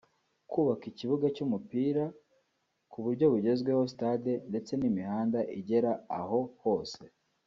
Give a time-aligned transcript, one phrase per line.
[0.51, 2.03] kubaka ikibuga cy’umupira
[2.91, 7.03] ku buryo bugezweho (Stade) ndetse n’imihanda igera aho hose